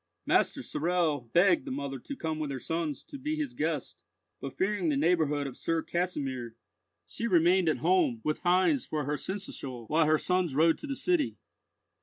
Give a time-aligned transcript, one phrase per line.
[0.25, 4.01] Master Sorel begged the mother to come with her sons to be his guest;
[4.39, 6.55] but fearing the neighbourhood of Sir Kasimir,
[7.05, 10.95] she remained at home, with Heinz for her seneschal while her sons rode to the
[10.95, 11.37] city.